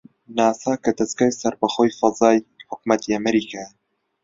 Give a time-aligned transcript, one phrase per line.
[0.37, 2.37] ناسا کە دەزگای سەربەخۆی فەزای
[2.69, 3.67] حکوومەتی ئەمریکایە